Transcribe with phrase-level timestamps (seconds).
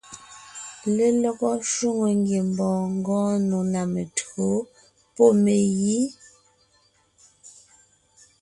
[0.95, 4.47] Lelɔgɔ shwòŋo ngiembɔɔn ngɔɔn nò ná mentÿǒ
[5.15, 5.97] pɔ́ megǐ.